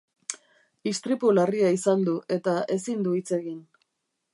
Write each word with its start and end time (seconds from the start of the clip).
Istripu 0.93 1.29
larria 1.41 1.69
izan 1.77 2.09
du, 2.09 2.19
eta 2.39 2.59
ezin 2.79 3.09
du 3.11 3.19
hitz 3.21 3.29
egin. 3.43 3.67